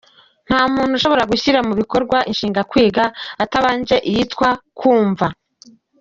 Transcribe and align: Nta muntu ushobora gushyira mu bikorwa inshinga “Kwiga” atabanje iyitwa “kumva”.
Nta 0.47 0.61
muntu 0.73 0.93
ushobora 0.99 1.23
gushyira 1.31 1.59
mu 1.67 1.73
bikorwa 1.81 2.17
inshinga 2.31 2.61
“Kwiga” 2.69 3.03
atabanje 3.43 3.95
iyitwa 4.09 4.49
“kumva”. 4.77 5.25